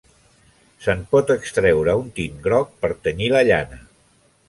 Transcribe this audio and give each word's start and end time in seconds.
Se'n 0.85 1.03
pot 1.11 1.35
extreure 1.35 1.97
un 2.01 2.09
tint 2.21 2.43
groc 2.49 2.75
per 2.87 2.93
tenyir 3.09 3.33
la 3.37 3.47
llana. 3.53 3.83